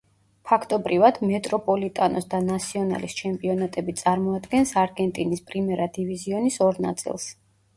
[0.51, 7.29] ფაქტობრივად, მეტროპოლიტანოს და ნასიონალის ჩემპიონატები წარმოადგენს არგენტინის პრიმერა დივიზიონის ორ ნაწილს.